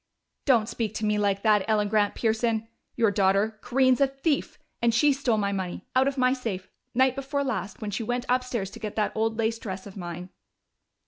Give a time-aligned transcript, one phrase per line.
[0.47, 2.67] "Don't speak to me like that, Ellen Grant Pearson!
[2.95, 6.71] Your daughter Corinne's a thief and she stole my money, out of my safe.
[6.95, 10.29] Night before last, when she went upstairs to get that old lace dress of mine."